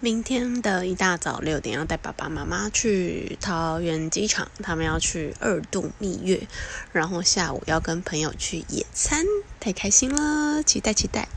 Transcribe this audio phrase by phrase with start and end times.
[0.00, 6.46] 明天的一大早六点要带爸爸妈妈去桃园机场他们要去二度蜜月
[6.92, 9.24] 然后下午要跟朋友去野餐
[9.58, 11.28] 太开心了期待期待。